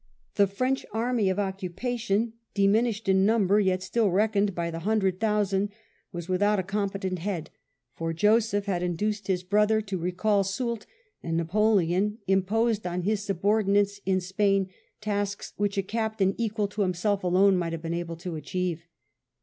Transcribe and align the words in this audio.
The 0.33 0.47
French 0.47 0.83
army 0.93 1.29
of 1.29 1.37
occupation, 1.37 2.33
diminished 2.55 3.07
in 3.07 3.23
number 3.23 3.59
yet 3.59 3.83
still 3.83 4.09
reckoned 4.09 4.55
by 4.55 4.71
the 4.71 4.79
hundred 4.79 5.19
thousand, 5.19 5.69
was 6.11 6.27
without 6.27 6.57
a 6.57 6.63
competent 6.63 7.19
head, 7.19 7.51
for 7.93 8.11
Joseph 8.11 8.65
had 8.65 8.81
induced 8.81 9.27
his 9.27 9.43
brother 9.43 9.79
to 9.79 9.99
VIII 10.01 10.07
EFFECTS 10.09 10.19
OF 10.21 10.25
NAPOLEONS 10.25 10.47
DISASTERS 10.47 10.63
175 10.65 10.65
recall 10.65 10.79
Soult, 10.81 10.85
and 11.23 11.37
Napoleon 11.37 12.17
imposed 12.27 12.87
on 12.87 13.01
his 13.03 13.23
subordinates 13.23 14.01
in 14.07 14.19
Spain 14.21 14.69
tasks 15.01 15.53
which 15.57 15.77
a 15.77 15.83
captain 15.83 16.33
equal 16.39 16.67
to 16.69 16.81
himself 16.81 17.23
alone 17.23 17.55
might 17.55 17.71
have 17.73 17.83
been 17.83 17.93
able 17.93 18.15
to 18.17 18.35
achieve. 18.35 18.87